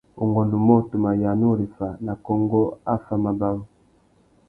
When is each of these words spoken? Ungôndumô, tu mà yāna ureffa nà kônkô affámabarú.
Ungôndumô, 0.23 0.75
tu 0.89 0.95
mà 1.03 1.11
yāna 1.21 1.45
ureffa 1.53 1.89
nà 2.05 2.13
kônkô 2.25 2.61
affámabarú. 2.93 3.61